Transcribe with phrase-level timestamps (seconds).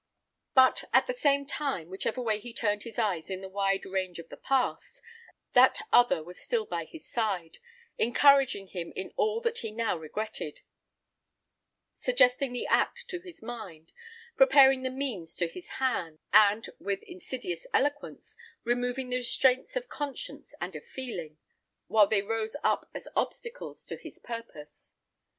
[0.55, 4.17] But, at the same time, whichever way he turned his eyes in the wide range
[4.17, 4.99] of the past,
[5.53, 7.59] that other was still by his side,
[7.99, 10.61] encouraging him in all that he now regretted;
[11.93, 13.91] suggesting the act to his mind,
[14.35, 20.55] preparing the means to his hand, and, with insidious eloquence, removing the restraints of conscience
[20.59, 21.37] and of feeling,
[21.85, 24.95] while they rose up as obstacles to his purpose.